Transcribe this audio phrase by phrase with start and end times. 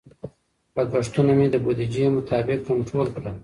[0.75, 3.35] لګښتونه مې د بودیجې مطابق کنټرول کړل.